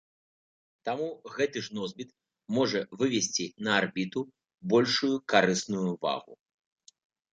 Таму 0.87 1.09
гэты 1.35 1.57
ж 1.67 1.75
носьбіт 1.79 2.09
можа 2.59 2.81
вывесці 3.01 3.45
на 3.67 3.71
арбіту 3.83 4.25
большую 4.75 5.15
карысную 5.35 5.89
вагу. 6.07 6.33